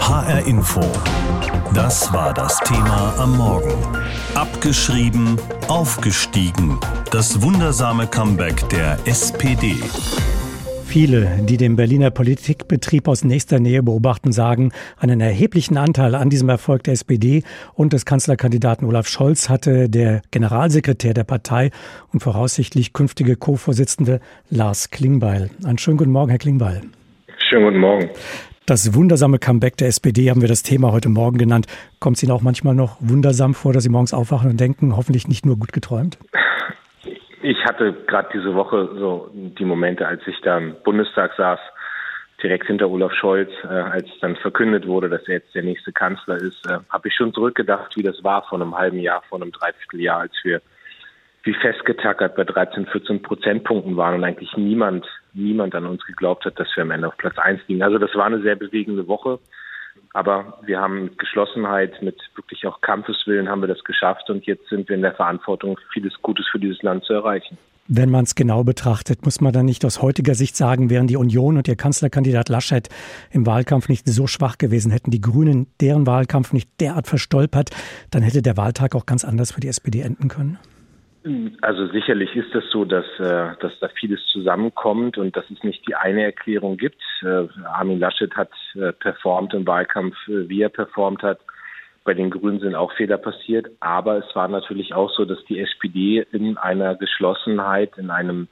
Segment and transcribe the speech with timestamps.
[0.00, 0.80] HR Info.
[1.74, 3.72] Das war das Thema am Morgen.
[4.34, 5.36] Abgeschrieben,
[5.68, 6.80] aufgestiegen.
[7.12, 9.76] Das wundersame Comeback der SPD.
[10.84, 16.48] Viele, die den Berliner Politikbetrieb aus nächster Nähe beobachten, sagen, einen erheblichen Anteil an diesem
[16.48, 17.44] Erfolg der SPD
[17.74, 21.70] und des Kanzlerkandidaten Olaf Scholz hatte der Generalsekretär der Partei
[22.12, 25.50] und voraussichtlich künftige Co-Vorsitzende Lars Klingbeil.
[25.64, 26.80] Einen schönen guten Morgen, Herr Klingbeil.
[27.48, 28.10] Schönen guten Morgen.
[28.66, 31.66] Das wundersame Comeback der SPD haben wir das Thema heute Morgen genannt.
[31.98, 35.26] Kommt es Ihnen auch manchmal noch wundersam vor, dass Sie morgens aufwachen und denken, hoffentlich
[35.26, 36.18] nicht nur gut geträumt?
[37.42, 41.58] Ich hatte gerade diese Woche so die Momente, als ich da im Bundestag saß,
[42.42, 46.36] direkt hinter Olaf Scholz, äh, als dann verkündet wurde, dass er jetzt der nächste Kanzler
[46.36, 49.52] ist, äh, habe ich schon zurückgedacht, wie das war vor einem halben Jahr, vor einem
[49.52, 50.60] Dreivierteljahr, als wir
[51.42, 56.58] wie festgetackert bei 13, 14 Prozentpunkten waren und eigentlich niemand, niemand an uns geglaubt hat,
[56.58, 57.82] dass wir am Ende auf Platz eins liegen.
[57.82, 59.38] Also das war eine sehr bewegende Woche.
[60.12, 64.68] Aber wir haben mit Geschlossenheit, mit wirklich auch Kampfeswillen haben wir das geschafft und jetzt
[64.68, 67.58] sind wir in der Verantwortung, vieles Gutes für dieses Land zu erreichen.
[67.92, 71.16] Wenn man es genau betrachtet, muss man dann nicht aus heutiger Sicht sagen, wären die
[71.16, 72.88] Union und ihr Kanzlerkandidat Laschet
[73.32, 77.70] im Wahlkampf nicht so schwach gewesen, hätten die Grünen deren Wahlkampf nicht derart verstolpert,
[78.12, 80.58] dann hätte der Wahltag auch ganz anders für die SPD enden können?
[81.60, 85.86] Also sicherlich ist es so, dass, äh, dass da vieles zusammenkommt und dass es nicht
[85.86, 87.02] die eine Erklärung gibt.
[87.22, 91.40] Äh, Armin Laschet hat äh, performt im Wahlkampf, wie er performt hat.
[92.04, 95.60] Bei den Grünen sind auch Fehler passiert, aber es war natürlich auch so, dass die
[95.60, 98.48] SPD in einer Geschlossenheit, in einem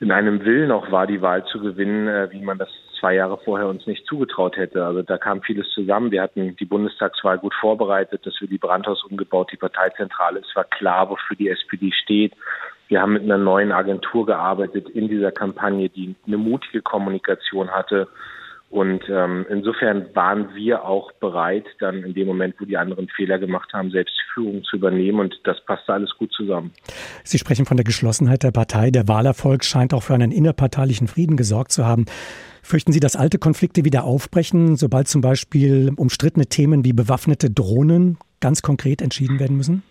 [0.00, 3.66] in einem Willen auch war, die Wahl zu gewinnen, wie man das zwei Jahre vorher
[3.66, 4.84] uns nicht zugetraut hätte.
[4.84, 6.10] Also da kam vieles zusammen.
[6.10, 10.40] Wir hatten die Bundestagswahl gut vorbereitet, dass wir die Brandhaus umgebaut, die Parteizentrale.
[10.40, 12.34] Es war klar, wofür die SPD steht.
[12.88, 18.08] Wir haben mit einer neuen Agentur gearbeitet in dieser Kampagne, die eine mutige Kommunikation hatte
[18.70, 23.40] und ähm, insofern waren wir auch bereit, dann in dem Moment, wo die anderen Fehler
[23.40, 25.18] gemacht haben, selbst Führung zu übernehmen.
[25.18, 26.70] Und das passte alles gut zusammen.
[27.24, 28.92] Sie sprechen von der Geschlossenheit der Partei.
[28.92, 32.06] Der Wahlerfolg scheint auch für einen innerparteilichen Frieden gesorgt zu haben.
[32.62, 38.18] Fürchten Sie, dass alte Konflikte wieder aufbrechen, sobald zum Beispiel umstrittene Themen wie bewaffnete Drohnen
[38.40, 39.82] ganz konkret entschieden werden müssen?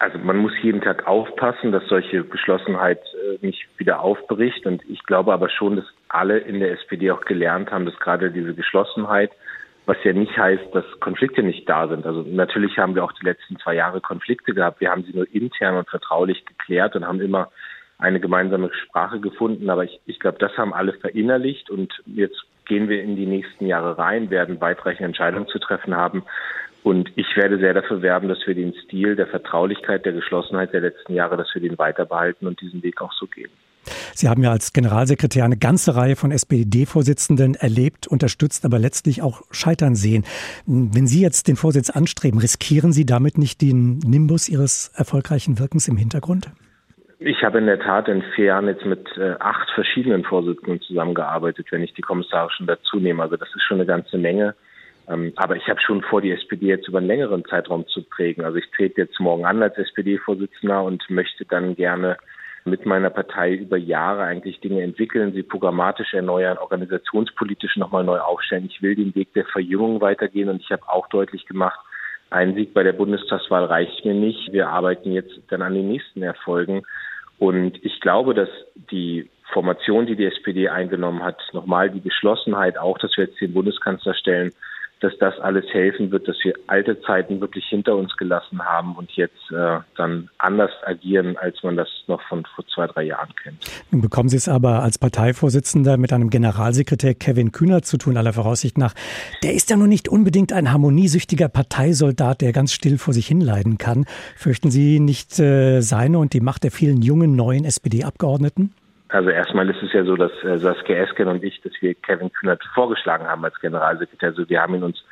[0.00, 4.64] Also man muss jeden Tag aufpassen, dass solche Geschlossenheit äh, nicht wieder aufbricht.
[4.64, 8.30] Und ich glaube aber schon, dass alle in der SPD auch gelernt haben, dass gerade
[8.30, 9.32] diese Geschlossenheit,
[9.86, 12.06] was ja nicht heißt, dass Konflikte nicht da sind.
[12.06, 14.80] Also natürlich haben wir auch die letzten zwei Jahre Konflikte gehabt.
[14.80, 17.50] Wir haben sie nur intern und vertraulich geklärt und haben immer
[17.98, 19.68] eine gemeinsame Sprache gefunden.
[19.70, 23.66] Aber ich, ich glaube, das haben alle verinnerlicht und jetzt gehen wir in die nächsten
[23.66, 26.22] Jahre rein, werden weitreichende Entscheidungen zu treffen haben.
[26.84, 30.80] Und ich werde sehr dafür werben, dass wir den Stil der Vertraulichkeit, der Geschlossenheit der
[30.80, 33.50] letzten Jahre, dass wir den weiter behalten und diesen Weg auch so gehen.
[34.14, 39.42] Sie haben ja als Generalsekretär eine ganze Reihe von SPD-Vorsitzenden erlebt, unterstützt, aber letztlich auch
[39.50, 40.24] scheitern sehen.
[40.66, 45.88] Wenn Sie jetzt den Vorsitz anstreben, riskieren Sie damit nicht den Nimbus Ihres erfolgreichen Wirkens
[45.88, 46.50] im Hintergrund?
[47.20, 51.66] Ich habe in der Tat in vier Jahren jetzt mit äh, acht verschiedenen Vorsitzenden zusammengearbeitet,
[51.70, 53.22] wenn ich die kommissarischen dazu nehme.
[53.22, 54.54] Also das ist schon eine ganze Menge.
[55.08, 58.44] Ähm, aber ich habe schon vor, die SPD jetzt über einen längeren Zeitraum zu prägen.
[58.44, 62.18] Also ich trete jetzt morgen an als SPD-Vorsitzender und möchte dann gerne
[62.64, 68.66] mit meiner Partei über Jahre eigentlich Dinge entwickeln, sie programmatisch erneuern, organisationspolitisch nochmal neu aufstellen.
[68.66, 71.80] Ich will den Weg der Verjüngung weitergehen und ich habe auch deutlich gemacht,
[72.30, 74.52] ein Sieg bei der Bundestagswahl reicht mir nicht.
[74.52, 76.82] Wir arbeiten jetzt dann an den nächsten Erfolgen.
[77.38, 78.48] Und ich glaube, dass
[78.90, 83.54] die Formation, die die SPD eingenommen hat, nochmal die Geschlossenheit auch, dass wir jetzt den
[83.54, 84.52] Bundeskanzler stellen,
[85.00, 89.10] dass das alles helfen wird, dass wir alte Zeiten wirklich hinter uns gelassen haben und
[89.12, 93.58] jetzt äh, dann anders agieren, als man das noch von vor zwei, drei Jahren kennt.
[93.90, 98.32] Nun bekommen Sie es aber als Parteivorsitzender mit einem Generalsekretär Kevin Kühner zu tun, aller
[98.32, 98.94] Voraussicht nach.
[99.42, 103.78] Der ist ja nun nicht unbedingt ein harmoniesüchtiger Parteisoldat, der ganz still vor sich hinleiden
[103.78, 104.04] kann.
[104.36, 108.72] Fürchten Sie nicht äh, seine und die Macht der vielen jungen neuen SPD-Abgeordneten?
[109.08, 112.30] Also erstmal ist es ja so, dass äh, Saskia Esken und ich, dass wir Kevin
[112.32, 114.30] Kühnert vorgeschlagen haben als Generalsekretär.
[114.30, 115.02] Also wir haben ihn uns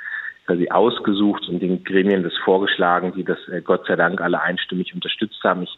[0.46, 4.94] quasi ausgesucht und den Gremien das vorgeschlagen, die das äh, Gott sei Dank alle einstimmig
[4.94, 5.62] unterstützt haben.
[5.62, 5.76] Ich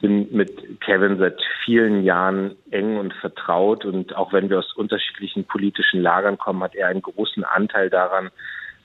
[0.00, 5.44] bin mit Kevin seit vielen Jahren eng und vertraut und auch wenn wir aus unterschiedlichen
[5.44, 8.30] politischen Lagern kommen, hat er einen großen Anteil daran,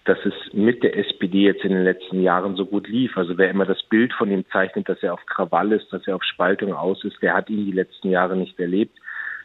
[0.09, 3.15] dass es mit der SPD jetzt in den letzten Jahren so gut lief.
[3.15, 6.15] Also wer immer das Bild von ihm zeichnet, dass er auf Krawall ist, dass er
[6.15, 8.97] auf Spaltung aus ist, der hat ihn die letzten Jahre nicht erlebt.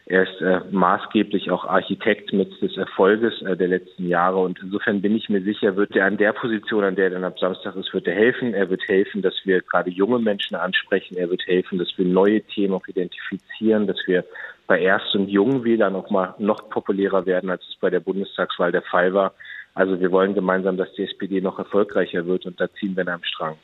[0.07, 5.01] Er ist äh, maßgeblich auch Architekt mit des Erfolges äh, der letzten Jahre und insofern
[5.01, 7.75] bin ich mir sicher, wird er an der Position, an der er dann ab Samstag
[7.75, 8.55] ist, wird er helfen.
[8.55, 11.15] Er wird helfen, dass wir gerade junge Menschen ansprechen.
[11.15, 14.25] Er wird helfen, dass wir neue Themen auch identifizieren, dass wir
[14.65, 18.81] bei Erst- und Jungwählern auch mal noch populärer werden, als es bei der Bundestagswahl der
[18.81, 19.33] Fall war.
[19.75, 23.09] Also wir wollen gemeinsam, dass die SPD noch erfolgreicher wird und da ziehen wir in
[23.09, 23.55] einem Strang.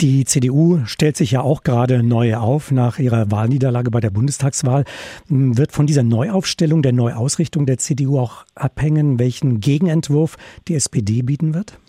[0.00, 4.84] Die CDU stellt sich ja auch gerade neu auf nach ihrer Wahlniederlage bei der Bundestagswahl.
[5.28, 10.36] Wird von dieser Neuaufstellung, der Neuausrichtung der CDU auch abhängen, welchen Gegenentwurf
[10.68, 11.80] die SPD bieten wird?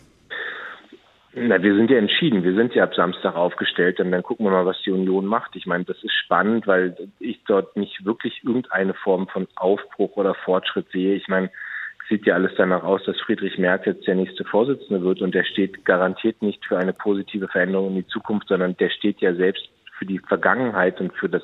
[1.36, 2.44] Na, wir sind ja entschieden.
[2.44, 5.56] Wir sind ja ab Samstag aufgestellt und dann gucken wir mal, was die Union macht.
[5.56, 10.34] Ich meine, das ist spannend, weil ich dort nicht wirklich irgendeine Form von Aufbruch oder
[10.34, 11.14] Fortschritt sehe.
[11.14, 11.52] Ich meine,
[12.10, 15.44] sieht ja alles danach aus, dass Friedrich Merz jetzt der nächste Vorsitzende wird und der
[15.44, 19.70] steht garantiert nicht für eine positive Veränderung in die Zukunft, sondern der steht ja selbst
[19.98, 21.44] für die Vergangenheit und für das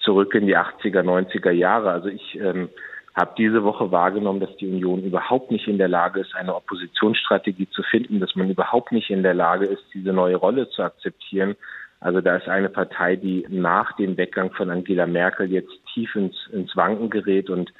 [0.00, 1.90] Zurück in die 80er, 90er Jahre.
[1.90, 2.68] Also ich ähm,
[3.14, 7.68] habe diese Woche wahrgenommen, dass die Union überhaupt nicht in der Lage ist, eine Oppositionsstrategie
[7.70, 11.56] zu finden, dass man überhaupt nicht in der Lage ist, diese neue Rolle zu akzeptieren.
[11.98, 16.36] Also da ist eine Partei, die nach dem Weggang von Angela Merkel jetzt tief ins,
[16.52, 17.72] ins Wanken gerät und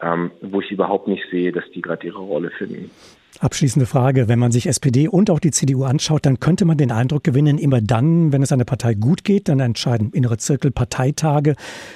[0.00, 2.90] ähm, wo ich überhaupt nicht sehe, dass die gerade ihre Rolle finden.
[3.40, 4.28] Abschließende Frage.
[4.28, 7.58] Wenn man sich SPD und auch die CDU anschaut, dann könnte man den Eindruck gewinnen,
[7.58, 11.54] immer dann, wenn es einer Partei gut geht, dann entscheiden innere Zirkel Parteitage.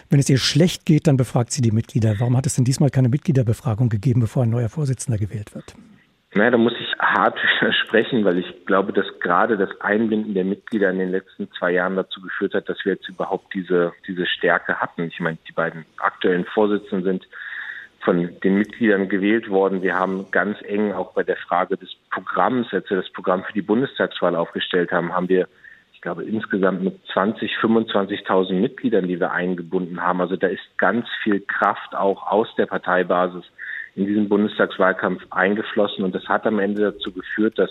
[0.09, 2.15] Wenn es ihr schlecht geht, dann befragt sie die Mitglieder.
[2.21, 5.75] Warum hat es denn diesmal keine Mitgliederbefragung gegeben, bevor ein neuer Vorsitzender gewählt wird?
[6.35, 10.91] Naja, da muss ich hart widersprechen, weil ich glaube, dass gerade das Einbinden der Mitglieder
[10.91, 14.77] in den letzten zwei Jahren dazu geführt hat, dass wir jetzt überhaupt diese, diese Stärke
[14.77, 15.03] hatten.
[15.03, 17.29] Ich meine, die beiden aktuellen Vorsitzenden sind
[18.05, 19.83] von den Mitgliedern gewählt worden.
[19.83, 23.53] Wir haben ganz eng auch bei der Frage des Programms, als wir das Programm für
[23.53, 25.47] die Bundestagswahl aufgestellt haben, haben wir,
[25.93, 30.21] ich glaube, insgesamt mit 20, 25.000 Mitgliedern, die wir eingebunden haben.
[30.21, 33.45] Also da ist ganz viel Kraft auch aus der Parteibasis
[33.95, 36.03] in diesen Bundestagswahlkampf eingeflossen.
[36.03, 37.71] Und das hat am Ende dazu geführt, dass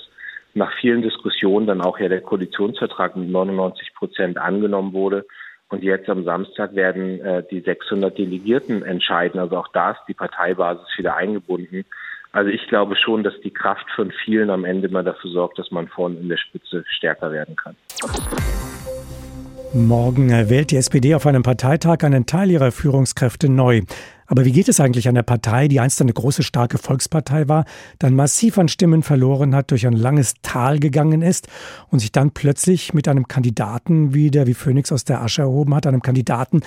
[0.53, 5.25] nach vielen Diskussionen dann auch ja der Koalitionsvertrag mit 99 Prozent angenommen wurde.
[5.71, 9.39] Und jetzt am Samstag werden äh, die 600 Delegierten entscheiden.
[9.39, 11.85] Also auch da ist die Parteibasis wieder eingebunden.
[12.33, 15.71] Also ich glaube schon, dass die Kraft von vielen am Ende mal dafür sorgt, dass
[15.71, 17.75] man vorne in der Spitze stärker werden kann.
[19.73, 23.83] Morgen wählt die SPD auf einem Parteitag einen Teil ihrer Führungskräfte neu.
[24.27, 27.63] Aber wie geht es eigentlich einer Partei, die einst eine große, starke Volkspartei war,
[27.97, 31.47] dann massiv an Stimmen verloren hat, durch ein langes Tal gegangen ist
[31.89, 35.87] und sich dann plötzlich mit einem Kandidaten wieder wie Phönix aus der Asche erhoben hat,
[35.87, 36.61] einem Kandidaten,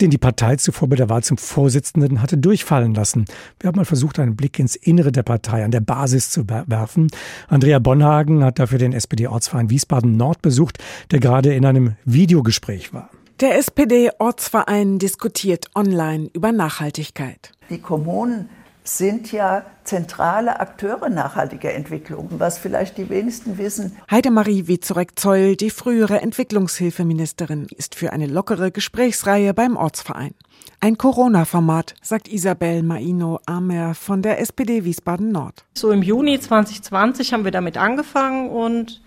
[0.00, 3.26] den die Partei zuvor bei der Wahl zum Vorsitzenden hatte durchfallen lassen.
[3.60, 7.08] Wir haben mal versucht, einen Blick ins Innere der Partei, an der Basis zu werfen.
[7.48, 10.78] Andrea Bonhagen hat dafür den SPD-Ortsverein Wiesbaden Nord besucht,
[11.10, 13.10] der gerade in einem Videogespräch war.
[13.40, 17.52] Der SPD-Ortsverein diskutiert online über Nachhaltigkeit.
[17.68, 18.48] Die Kommunen
[18.84, 23.96] sind ja zentrale Akteure nachhaltiger Entwicklung, was vielleicht die wenigsten wissen.
[24.10, 30.34] Heidemarie Wiezorek-Zeul, die frühere Entwicklungshilfeministerin, ist für eine lockere Gesprächsreihe beim Ortsverein.
[30.80, 35.64] Ein Corona-Format, sagt Isabel Maino Amer von der SPD Wiesbaden Nord.
[35.74, 39.00] So im Juni 2020 haben wir damit angefangen und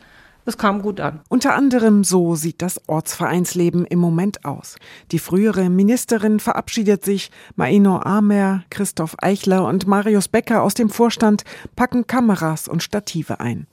[0.47, 1.19] es kam gut an.
[1.29, 4.77] Unter anderem so sieht das Ortsvereinsleben im Moment aus.
[5.11, 11.43] Die frühere Ministerin verabschiedet sich, Maino Amer, Christoph Eichler und Marius Becker aus dem Vorstand
[11.75, 13.67] packen Kameras und Stative ein.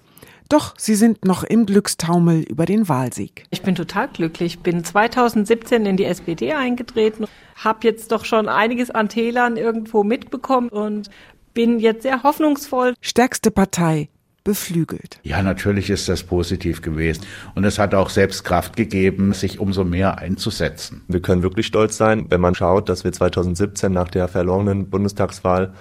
[0.49, 3.45] Doch sie sind noch im Glückstaumel über den Wahlsieg.
[3.51, 4.61] Ich bin total glücklich.
[4.61, 10.69] Bin 2017 in die SPD eingetreten, habe jetzt doch schon einiges an Tälern irgendwo mitbekommen
[10.69, 11.09] und
[11.55, 12.95] bin jetzt sehr hoffnungsvoll.
[13.01, 14.09] Stärkste Partei
[14.45, 15.19] beflügelt.
[15.23, 17.25] Ja, natürlich ist das positiv gewesen.
[17.55, 21.03] Und es hat auch selbst Kraft gegeben, sich umso mehr einzusetzen.
[21.09, 25.73] Wir können wirklich stolz sein, wenn man schaut, dass wir 2017 nach der verlorenen Bundestagswahl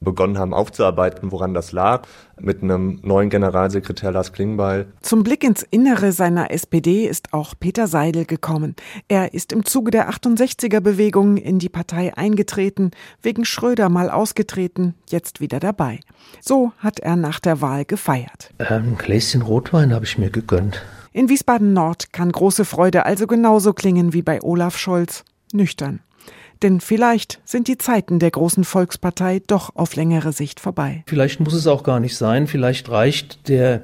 [0.00, 2.06] begonnen haben aufzuarbeiten, woran das lag,
[2.40, 4.86] mit einem neuen Generalsekretär Lars Klingbeil.
[5.02, 8.76] Zum Blick ins Innere seiner SPD ist auch Peter Seidel gekommen.
[9.08, 15.40] Er ist im Zuge der 68er-Bewegung in die Partei eingetreten, wegen Schröder mal ausgetreten, jetzt
[15.40, 16.00] wieder dabei.
[16.40, 18.52] So hat er nach der Wahl gefeiert.
[18.58, 20.82] Ähm, ein Gläschen Rotwein habe ich mir gegönnt.
[21.12, 25.24] In Wiesbaden Nord kann große Freude also genauso klingen wie bei Olaf Scholz.
[25.52, 26.00] Nüchtern.
[26.62, 31.04] Denn vielleicht sind die Zeiten der großen Volkspartei doch auf längere Sicht vorbei.
[31.06, 32.46] Vielleicht muss es auch gar nicht sein.
[32.46, 33.82] Vielleicht reicht der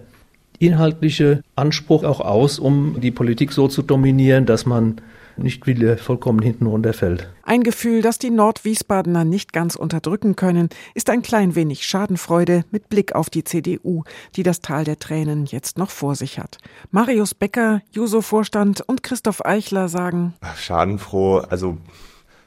[0.59, 5.00] inhaltliche Anspruch auch aus, um die Politik so zu dominieren, dass man
[5.37, 7.28] nicht wieder vollkommen hinten runterfällt.
[7.43, 12.88] Ein Gefühl, das die Nordwiesbadener nicht ganz unterdrücken können, ist ein klein wenig Schadenfreude mit
[12.88, 14.04] Blick auf die CDU,
[14.37, 16.59] die das Tal der Tränen jetzt noch vor sich hat.
[16.90, 21.78] Marius Becker, Juso-Vorstand und Christoph Eichler sagen: Schadenfroh, also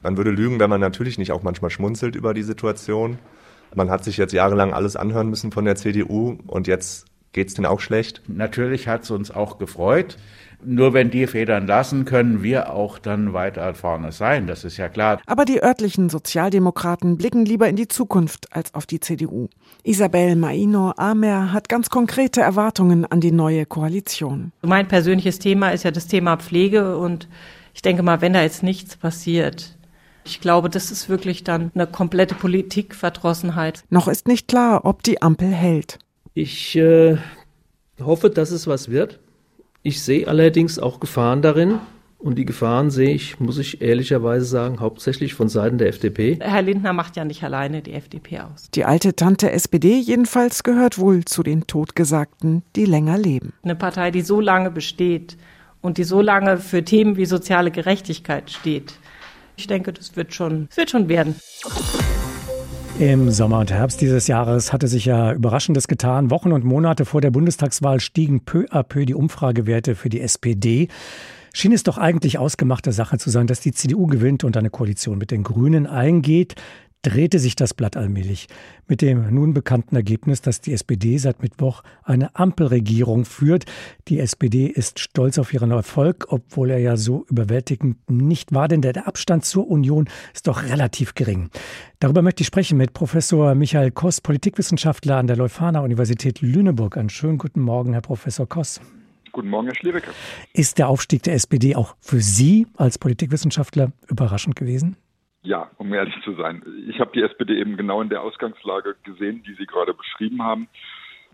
[0.07, 3.17] man würde lügen, wenn man natürlich nicht auch manchmal schmunzelt über die Situation.
[3.75, 7.55] Man hat sich jetzt jahrelang alles anhören müssen von der CDU und jetzt geht es
[7.55, 8.21] denen auch schlecht.
[8.29, 10.17] Natürlich hat es uns auch gefreut,
[10.63, 14.47] Nur wenn die federn lassen, können wir auch dann weiter vorne sein.
[14.47, 15.19] Das ist ja klar.
[15.27, 19.49] Aber die örtlichen Sozialdemokraten blicken lieber in die Zukunft als auf die CDU.
[19.83, 24.53] Isabel Maino Amer hat ganz konkrete Erwartungen an die neue Koalition.
[24.61, 27.27] Mein persönliches Thema ist ja das Thema Pflege und
[27.75, 29.76] ich denke mal, wenn da jetzt nichts passiert,
[30.27, 33.83] ich glaube, das ist wirklich dann eine komplette Politikverdrossenheit.
[33.89, 35.99] Noch ist nicht klar, ob die Ampel hält.
[36.33, 37.17] Ich äh,
[37.99, 39.19] hoffe, dass es was wird.
[39.83, 41.79] Ich sehe allerdings auch Gefahren darin.
[42.19, 46.39] Und die Gefahren sehe ich, muss ich ehrlicherweise sagen, hauptsächlich von Seiten der FDP.
[46.41, 48.71] Herr Lindner macht ja nicht alleine die FDP aus.
[48.71, 53.53] Die alte Tante SPD jedenfalls gehört wohl zu den Totgesagten, die länger leben.
[53.61, 55.37] Eine Partei, die so lange besteht
[55.81, 58.95] und die so lange für Themen wie soziale Gerechtigkeit steht.
[59.57, 61.35] Ich denke, das wird schon, das wird schon werden.
[62.99, 66.29] Im Sommer und Herbst dieses Jahres hatte sich ja Überraschendes getan.
[66.29, 70.89] Wochen und Monate vor der Bundestagswahl stiegen peu à peu die Umfragewerte für die SPD.
[71.53, 75.17] Schien es doch eigentlich ausgemachte Sache zu sein, dass die CDU gewinnt und eine Koalition
[75.17, 76.53] mit den Grünen eingeht
[77.09, 78.47] drehte sich das Blatt allmählich
[78.87, 83.65] mit dem nun bekannten Ergebnis, dass die SPD seit Mittwoch eine Ampelregierung führt.
[84.07, 88.81] Die SPD ist stolz auf ihren Erfolg, obwohl er ja so überwältigend nicht war, denn
[88.81, 91.49] der Abstand zur Union ist doch relativ gering.
[91.99, 96.97] Darüber möchte ich sprechen mit Professor Michael Koss, Politikwissenschaftler an der Leuphana Universität Lüneburg.
[96.97, 98.81] Einen schönen guten Morgen, Herr Professor Koss.
[99.31, 100.11] Guten Morgen, Herr Schliericke.
[100.53, 104.97] Ist der Aufstieg der SPD auch für Sie als Politikwissenschaftler überraschend gewesen?
[105.47, 106.61] Ja, um ehrlich zu sein.
[106.89, 110.67] Ich habe die SPD eben genau in der Ausgangslage gesehen, die Sie gerade beschrieben haben.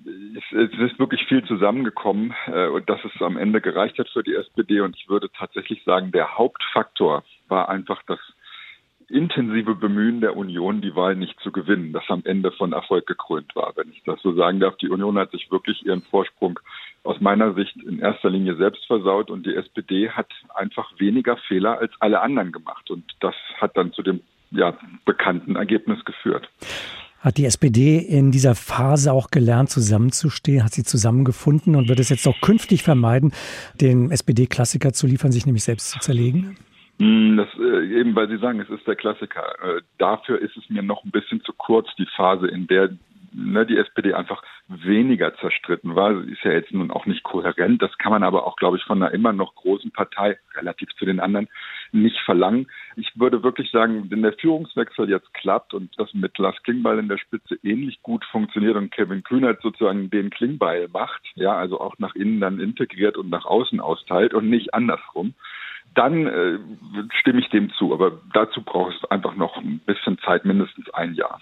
[0.06, 4.36] Es, ist wirklich viel zusammengekommen äh, und dass es am Ende gereicht hat für die
[4.36, 4.82] SPD.
[4.82, 8.20] Und ich würde tatsächlich sagen, der Hauptfaktor war einfach das
[9.10, 13.56] intensive Bemühen der Union, die Wahl nicht zu gewinnen, das am Ende von Erfolg gekrönt
[13.56, 14.78] war, wenn ich das so sagen darf.
[14.78, 16.60] Die Union hat sich wirklich ihren Vorsprung
[17.04, 21.80] aus meiner Sicht in erster Linie selbst versaut und die SPD hat einfach weniger Fehler
[21.80, 22.90] als alle anderen gemacht.
[22.90, 26.50] Und das hat dann zu dem ja, bekannten Ergebnis geführt.
[27.20, 30.64] Hat die SPD in dieser Phase auch gelernt, zusammenzustehen?
[30.64, 33.34] Hat sie zusammengefunden und wird es jetzt auch künftig vermeiden,
[33.80, 36.58] den SPD-Klassiker zu liefern, sich nämlich selbst zu zerlegen?
[37.04, 39.44] Hm, das, äh, eben weil Sie sagen, es ist der Klassiker.
[39.62, 42.92] Äh, dafür ist es mir noch ein bisschen zu kurz, die Phase, in der
[43.34, 46.24] ne, die SPD einfach weniger zerstritten war.
[46.24, 47.82] Sie ist ja jetzt nun auch nicht kohärent.
[47.82, 51.04] Das kann man aber auch, glaube ich, von einer immer noch großen Partei relativ zu
[51.04, 51.50] den anderen
[51.92, 52.68] nicht verlangen.
[52.96, 57.10] Ich würde wirklich sagen, wenn der Führungswechsel jetzt klappt und das mit Lars Klingbeil in
[57.10, 61.98] der Spitze ähnlich gut funktioniert und Kevin Kühnert sozusagen den Klingbeil macht, ja, also auch
[62.00, 65.34] nach innen dann integriert und nach außen austeilt und nicht andersrum,
[65.96, 66.60] dann äh,
[67.20, 67.94] stimme ich dem zu.
[67.94, 71.40] Aber dazu braucht es einfach noch ein bisschen Zeit, mindestens ein Jahr.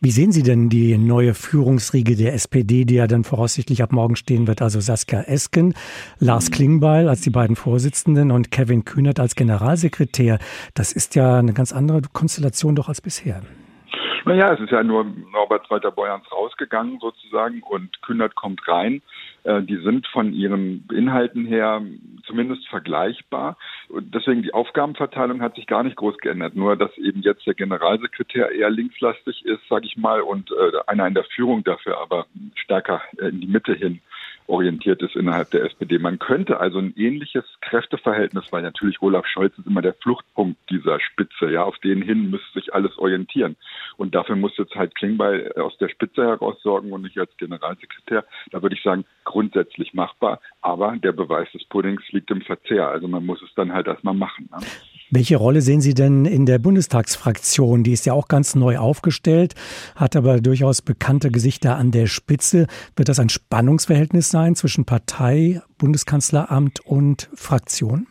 [0.00, 4.16] Wie sehen Sie denn die neue Führungsriege der SPD, die ja dann voraussichtlich ab morgen
[4.16, 4.62] stehen wird?
[4.62, 5.74] Also Saskia Esken,
[6.18, 6.54] Lars mhm.
[6.54, 10.38] Klingbeil als die beiden Vorsitzenden und Kevin Kühnert als Generalsekretär.
[10.74, 13.42] Das ist ja eine ganz andere Konstellation doch als bisher.
[14.30, 19.02] Naja, es ist ja nur Norbert Walter-Borjans rausgegangen sozusagen und Kühnert kommt rein.
[19.42, 21.82] Äh, die sind von ihren Inhalten her
[22.28, 23.56] zumindest vergleichbar.
[23.88, 26.54] Und deswegen die Aufgabenverteilung hat sich gar nicht groß geändert.
[26.54, 31.08] Nur, dass eben jetzt der Generalsekretär eher linkslastig ist, sage ich mal, und äh, einer
[31.08, 34.00] in der Führung dafür aber stärker äh, in die Mitte hin
[34.50, 35.98] orientiert ist innerhalb der SPD.
[35.98, 41.00] Man könnte also ein ähnliches Kräfteverhältnis, weil natürlich Olaf Scholz ist immer der Fluchtpunkt dieser
[41.00, 43.56] Spitze, ja, auf den hin müsste sich alles orientieren.
[43.96, 48.24] Und dafür muss jetzt halt Klingbeil aus der Spitze heraus sorgen und nicht als Generalsekretär.
[48.50, 52.88] Da würde ich sagen, grundsätzlich machbar, aber der Beweis des Puddings liegt im Verzehr.
[52.88, 54.48] Also man muss es dann halt erstmal machen.
[54.50, 54.66] Ne?
[55.12, 57.82] Welche Rolle sehen Sie denn in der Bundestagsfraktion?
[57.82, 59.54] Die ist ja auch ganz neu aufgestellt,
[59.96, 62.68] hat aber durchaus bekannte Gesichter an der Spitze.
[62.94, 68.06] Wird das ein Spannungsverhältnis sein zwischen Partei, Bundeskanzleramt und Fraktion?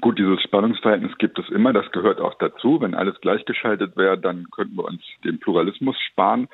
[0.00, 2.80] Gut, dieses Spannungsverhältnis gibt es immer, das gehört auch dazu.
[2.80, 6.48] Wenn alles gleichgeschaltet wäre, dann könnten wir uns den Pluralismus sparen.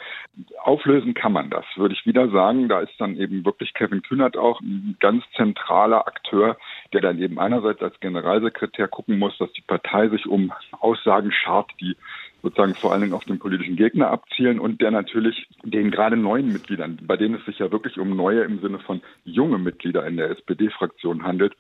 [0.63, 2.69] Auflösen kann man das, würde ich wieder sagen.
[2.69, 6.57] Da ist dann eben wirklich Kevin Kühnert auch ein ganz zentraler Akteur,
[6.93, 11.71] der dann eben einerseits als Generalsekretär gucken muss, dass die Partei sich um Aussagen schart,
[11.81, 11.97] die
[12.43, 16.53] sozusagen vor allen Dingen auf den politischen Gegner abzielen und der natürlich den gerade neuen
[16.53, 20.17] Mitgliedern, bei denen es sich ja wirklich um neue im Sinne von junge Mitglieder in
[20.17, 21.55] der SPD-Fraktion handelt,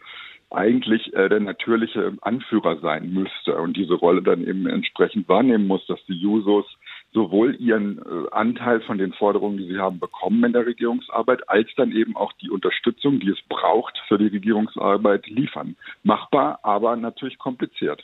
[0.56, 5.86] eigentlich äh, der natürliche Anführer sein müsste und diese Rolle dann eben entsprechend wahrnehmen muss,
[5.86, 6.64] dass die Jusos
[7.12, 11.68] sowohl ihren äh, Anteil von den Forderungen, die sie haben, bekommen in der Regierungsarbeit, als
[11.76, 15.76] dann eben auch die Unterstützung, die es braucht für die Regierungsarbeit, liefern.
[16.02, 18.02] Machbar, aber natürlich kompliziert.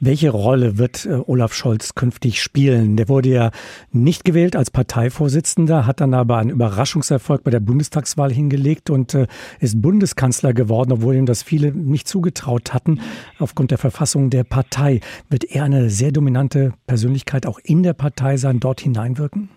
[0.00, 2.96] Welche Rolle wird äh, Olaf Scholz künftig spielen?
[2.96, 3.50] Der wurde ja
[3.92, 9.26] nicht gewählt als Parteivorsitzender, hat dann aber einen Überraschungserfolg bei der Bundestagswahl hingelegt und äh,
[9.60, 13.00] ist Bundeskanzler geworden, obwohl ihm das viele nicht zugetraut hatten
[13.38, 15.00] aufgrund der Verfassung der Partei.
[15.30, 19.48] Wird er eine sehr dominante Persönlichkeit auch in der Partei sein, dort hineinwirken?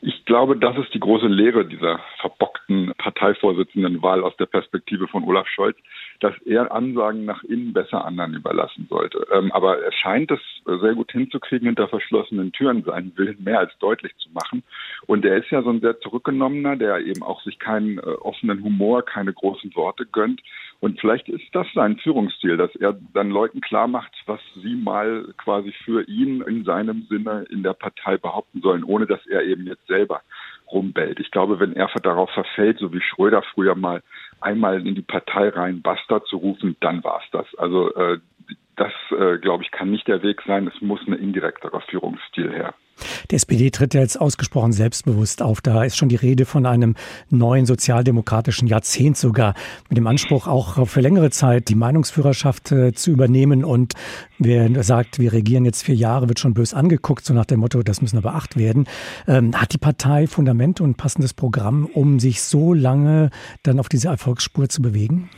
[0.00, 5.48] Ich glaube, das ist die große Lehre dieser verbockten Parteivorsitzendenwahl aus der Perspektive von Olaf
[5.48, 5.76] Scholz,
[6.20, 9.26] dass er Ansagen nach innen besser anderen überlassen sollte.
[9.32, 13.76] Ähm, aber er scheint es sehr gut hinzukriegen, hinter verschlossenen Türen seinen Willen mehr als
[13.78, 14.62] deutlich zu machen.
[15.06, 18.62] Und er ist ja so ein sehr zurückgenommener, der eben auch sich keinen äh, offenen
[18.62, 20.40] Humor, keine großen Worte gönnt.
[20.80, 25.34] Und vielleicht ist das sein Führungsstil, dass er dann Leuten klar macht, was sie mal
[25.36, 29.66] quasi für ihn in seinem Sinne in der Partei behaupten sollen, ohne dass er eben
[29.66, 30.22] jetzt selber
[30.70, 31.18] rumbellt.
[31.18, 34.02] Ich glaube, wenn er darauf verfällt, so wie Schröder früher mal
[34.40, 37.46] einmal in die Partei rein Basta zu rufen, dann war's das.
[37.56, 38.18] Also äh,
[38.76, 40.70] das, äh, glaube ich, kann nicht der Weg sein.
[40.72, 42.74] Es muss ein indirekterer Führungsstil her.
[43.30, 45.60] Die SPD tritt jetzt ausgesprochen selbstbewusst auf.
[45.60, 46.94] Da ist schon die Rede von einem
[47.30, 49.54] neuen sozialdemokratischen Jahrzehnt sogar,
[49.88, 53.64] mit dem Anspruch auch für längere Zeit die Meinungsführerschaft äh, zu übernehmen.
[53.64, 53.94] Und
[54.38, 57.82] wer sagt, wir regieren jetzt vier Jahre, wird schon bös angeguckt, so nach dem Motto,
[57.82, 58.86] das müssen aber acht werden.
[59.26, 63.30] Ähm, hat die Partei Fundament und passendes Programm, um sich so lange
[63.62, 65.30] dann auf diese Erfolgsspur zu bewegen?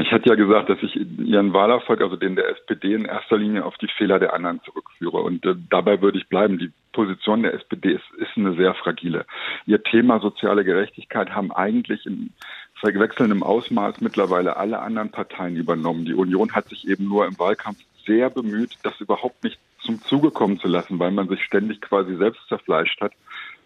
[0.00, 3.64] Ich hatte ja gesagt, dass ich ihren Wahlerfolg, also den der SPD, in erster Linie
[3.64, 5.18] auf die Fehler der anderen zurückführe.
[5.18, 6.58] Und äh, dabei würde ich bleiben.
[6.58, 9.26] Die Position der SPD ist, ist eine sehr fragile.
[9.66, 12.32] Ihr Thema soziale Gerechtigkeit haben eigentlich in
[12.82, 16.06] wechselndem Ausmaß mittlerweile alle anderen Parteien übernommen.
[16.06, 20.30] Die Union hat sich eben nur im Wahlkampf sehr bemüht, das überhaupt nicht zum Zuge
[20.30, 23.12] kommen zu lassen, weil man sich ständig quasi selbst zerfleischt hat.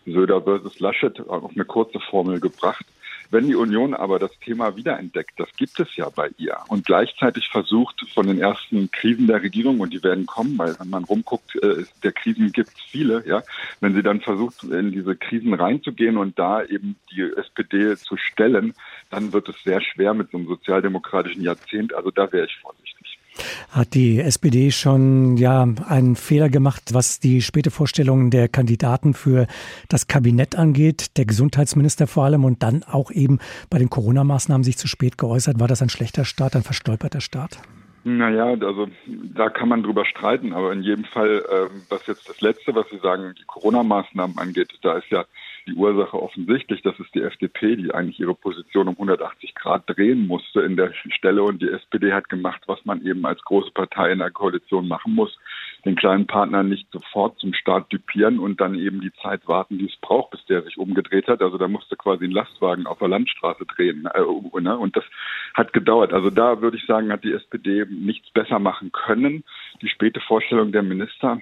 [0.04, 2.84] Söder versus Laschet auf eine kurze Formel gebracht.
[3.34, 7.48] Wenn die Union aber das Thema wiederentdeckt, das gibt es ja bei ihr, und gleichzeitig
[7.48, 11.56] versucht von den ersten Krisen der Regierung, und die werden kommen, weil wenn man rumguckt,
[11.60, 13.42] äh, der Krisen gibt es viele, ja,
[13.80, 18.72] wenn sie dann versucht, in diese Krisen reinzugehen und da eben die SPD zu stellen,
[19.10, 21.92] dann wird es sehr schwer mit so einem sozialdemokratischen Jahrzehnt.
[21.92, 22.93] Also da wäre ich vorsichtig.
[23.70, 29.46] Hat die SPD schon ja einen Fehler gemacht, was die späte Vorstellung der Kandidaten für
[29.88, 33.38] das Kabinett angeht, der Gesundheitsminister vor allem und dann auch eben
[33.70, 35.60] bei den Corona-Maßnahmen sich zu spät geäußert?
[35.60, 37.58] War das ein schlechter Start, ein verstolperter Start?
[38.06, 42.42] Naja, also da kann man drüber streiten, aber in jedem Fall, äh, was jetzt das
[42.42, 45.24] Letzte, was Sie sagen, die Corona-Maßnahmen angeht, da ist ja
[45.66, 46.82] die Ursache offensichtlich.
[46.82, 50.92] Das ist die FDP, die eigentlich ihre Position um 180 Grad drehen musste in der
[51.10, 51.42] Stelle.
[51.42, 55.14] Und die SPD hat gemacht, was man eben als große Partei in der Koalition machen
[55.14, 55.36] muss.
[55.84, 59.86] Den kleinen Partner nicht sofort zum Start dupieren und dann eben die Zeit warten, die
[59.86, 61.42] es braucht, bis der sich umgedreht hat.
[61.42, 64.06] Also da musste quasi ein Lastwagen auf der Landstraße drehen.
[64.06, 64.78] Äh, ne?
[64.78, 65.04] Und das
[65.54, 66.12] hat gedauert.
[66.12, 69.44] Also da würde ich sagen, hat die SPD nichts besser machen können.
[69.82, 71.40] Die späte Vorstellung der Minister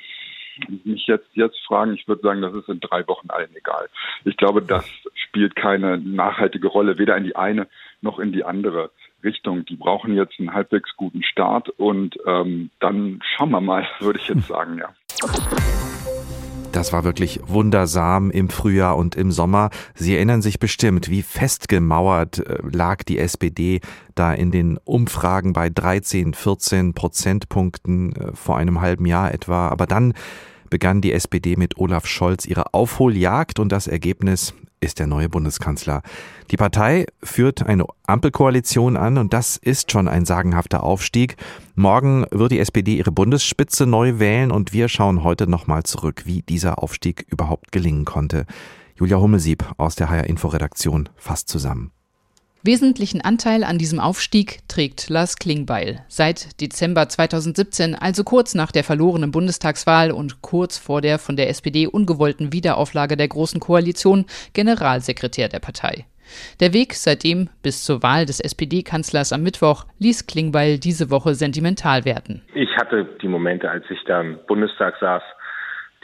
[0.85, 3.89] mich jetzt, jetzt fragen, ich würde sagen, das ist in drei Wochen allen egal.
[4.25, 7.69] Ich glaube, das spielt keine nachhaltige Rolle, weder in die eine
[8.01, 8.91] noch in die andere
[9.23, 9.65] Richtung.
[9.65, 14.29] Die brauchen jetzt einen halbwegs guten Start und ähm, dann schauen wir mal, würde ich
[14.29, 14.95] jetzt sagen, ja.
[16.73, 19.69] Das war wirklich wundersam im Frühjahr und im Sommer.
[19.95, 23.81] Sie erinnern sich bestimmt, wie festgemauert äh, lag die SPD
[24.15, 29.69] da in den Umfragen bei 13, 14 Prozentpunkten äh, vor einem halben Jahr etwa.
[29.69, 30.15] Aber dann
[30.71, 36.03] begann die SPD mit Olaf Scholz ihre Aufholjagd und das Ergebnis ist der neue Bundeskanzler.
[36.51, 41.37] Die Partei führt eine Ampelkoalition an und das ist schon ein sagenhafter Aufstieg.
[41.75, 46.43] Morgen wird die SPD ihre Bundesspitze neu wählen und wir schauen heute nochmal zurück, wie
[46.43, 48.45] dieser Aufstieg überhaupt gelingen konnte.
[48.97, 51.93] Julia Hummelsieb aus der HR Info Redaktion fasst zusammen.
[52.65, 56.05] Wesentlichen Anteil an diesem Aufstieg trägt Lars Klingbeil.
[56.07, 61.49] Seit Dezember 2017, also kurz nach der verlorenen Bundestagswahl und kurz vor der von der
[61.49, 66.07] SPD ungewollten Wiederauflage der Großen Koalition, Generalsekretär der Partei.
[66.61, 72.05] Der Weg seitdem bis zur Wahl des SPD-Kanzlers am Mittwoch ließ Klingbeil diese Woche sentimental
[72.05, 72.43] werden.
[72.55, 75.23] Ich hatte die Momente, als ich da im Bundestag saß,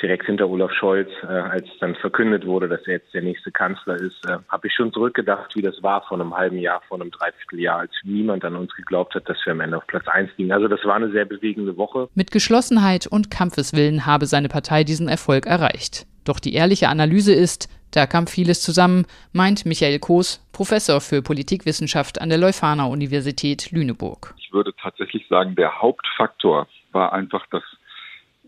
[0.02, 3.96] direkt hinter Olaf Scholz, äh, als dann verkündet wurde, dass er jetzt der nächste Kanzler
[3.96, 7.10] ist, äh, habe ich schon zurückgedacht, wie das war vor einem halben Jahr, vor einem
[7.10, 10.52] Dreivierteljahr, als niemand an uns geglaubt hat, dass wir am Ende auf Platz eins liegen.
[10.52, 12.08] Also das war eine sehr bewegende Woche.
[12.14, 16.06] Mit Geschlossenheit und Kampfeswillen habe seine Partei diesen Erfolg erreicht.
[16.24, 22.20] Doch die ehrliche Analyse ist, da kam vieles zusammen, meint Michael Koos, Professor für Politikwissenschaft
[22.20, 24.34] an der Leuphana Universität Lüneburg.
[24.36, 27.62] Ich würde tatsächlich sagen, der Hauptfaktor war einfach das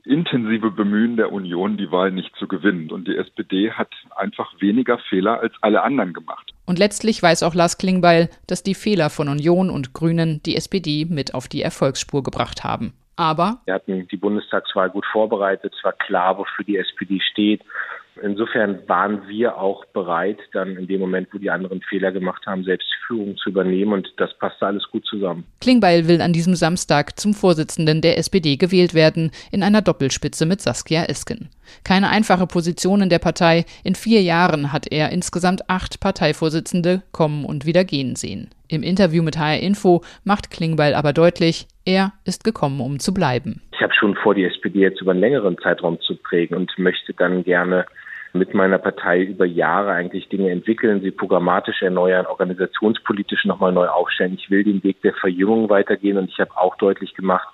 [0.05, 2.91] intensive Bemühen der Union, die Wahl nicht zu gewinnen.
[2.91, 6.53] Und die SPD hat einfach weniger Fehler als alle anderen gemacht.
[6.67, 11.07] Und letztlich weiß auch Lars Klingbeil, dass die Fehler von Union und Grünen die SPD
[11.09, 12.93] mit auf die Erfolgsspur gebracht haben.
[13.17, 15.75] Aber wir hatten die Bundestagswahl gut vorbereitet.
[15.77, 17.63] Es war klar, wofür die SPD steht.
[18.23, 22.65] Insofern waren wir auch bereit, dann in dem Moment, wo die anderen Fehler gemacht haben,
[22.65, 25.45] selbst Führung zu übernehmen und das passte alles gut zusammen.
[25.61, 30.61] Klingbeil will an diesem Samstag zum Vorsitzenden der SPD gewählt werden, in einer Doppelspitze mit
[30.61, 31.49] Saskia Esken.
[31.85, 33.65] Keine einfache Position in der Partei.
[33.85, 38.51] In vier Jahren hat er insgesamt acht Parteivorsitzende kommen und wieder gehen sehen.
[38.69, 43.63] Im Interview mit HR Info macht Klingbeil aber deutlich, er ist gekommen, um zu bleiben.
[43.81, 47.15] Ich habe schon vor, die SPD jetzt über einen längeren Zeitraum zu prägen und möchte
[47.15, 47.87] dann gerne
[48.35, 54.35] mit meiner Partei über Jahre eigentlich Dinge entwickeln, sie programmatisch erneuern, organisationspolitisch nochmal neu aufstellen.
[54.35, 57.49] Ich will den Weg der Verjüngung weitergehen und ich habe auch deutlich gemacht,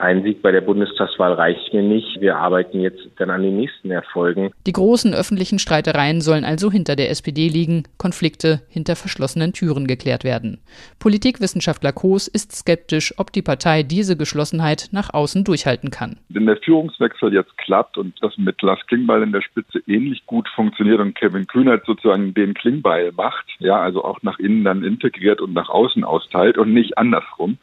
[0.00, 2.20] ein Sieg bei der Bundestagswahl reicht mir nicht.
[2.20, 4.50] Wir arbeiten jetzt dann an den nächsten Erfolgen.
[4.66, 10.24] Die großen öffentlichen Streitereien sollen also hinter der SPD liegen, Konflikte hinter verschlossenen Türen geklärt
[10.24, 10.60] werden.
[10.98, 16.16] Politikwissenschaftler Koos ist skeptisch, ob die Partei diese Geschlossenheit nach außen durchhalten kann.
[16.28, 20.48] Wenn der Führungswechsel jetzt klappt und das mit Lars Klingbeil in der Spitze ähnlich gut
[20.54, 25.40] funktioniert und Kevin Kühnert sozusagen den Klingbeil macht, ja, also auch nach innen dann integriert
[25.40, 27.58] und nach außen austeilt und nicht andersrum,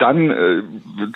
[0.00, 0.62] dann äh,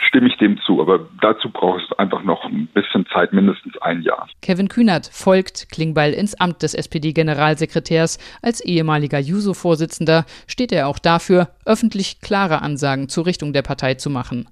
[0.07, 0.81] stimme ich dem zu.
[0.81, 4.29] Aber dazu braucht es einfach noch ein bisschen Zeit, mindestens ein Jahr.
[4.43, 8.19] Kevin Kühnert folgt Klingbeil ins Amt des SPD-Generalsekretärs.
[8.43, 14.11] Als ehemaliger Juso-Vorsitzender steht er auch dafür, öffentlich klare Ansagen zur Richtung der Partei zu
[14.11, 14.49] machen.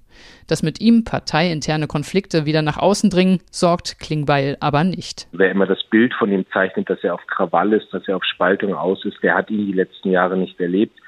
[0.47, 5.27] Dass mit ihm parteiinterne Konflikte wieder nach außen dringen, sorgt Klingbeil aber nicht.
[5.31, 8.23] Wer immer das Bild von ihm zeichnet, dass er auf Krawall ist, dass er auf
[8.23, 10.99] Spaltung aus ist, der hat ihn die letzten Jahre nicht erlebt.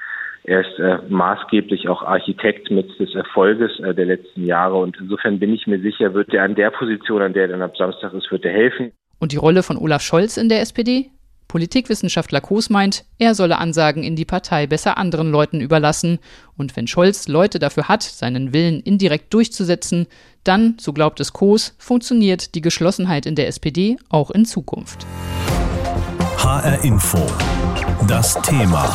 [0.48, 5.40] Er ist äh, maßgeblich auch Architekt mit des Erfolges äh, der letzten Jahre und insofern
[5.40, 8.14] bin ich mir sicher, wird er an der Position, an der er dann ab Samstag
[8.14, 8.92] ist, wird er helfen.
[9.18, 11.10] Und die Rolle von Olaf Scholz in der SPD?
[11.48, 16.20] Politikwissenschaftler Koos meint, er solle Ansagen in die Partei besser anderen Leuten überlassen.
[16.56, 20.06] Und wenn Scholz Leute dafür hat, seinen Willen indirekt durchzusetzen,
[20.44, 25.06] dann, so glaubt es Koos, funktioniert die Geschlossenheit in der SPD auch in Zukunft.
[26.38, 27.18] HR Info.
[28.06, 28.94] Das Thema.